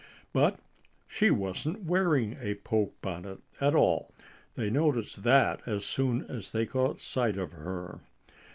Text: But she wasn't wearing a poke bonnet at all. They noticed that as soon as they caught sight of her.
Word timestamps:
But 0.33 0.59
she 1.07 1.29
wasn't 1.29 1.83
wearing 1.83 2.35
a 2.41 2.55
poke 2.55 2.99
bonnet 3.03 3.39
at 3.59 3.75
all. 3.75 4.11
They 4.55 4.71
noticed 4.71 5.21
that 5.21 5.61
as 5.67 5.85
soon 5.85 6.23
as 6.23 6.49
they 6.49 6.65
caught 6.65 6.99
sight 6.99 7.37
of 7.37 7.51
her. 7.51 7.99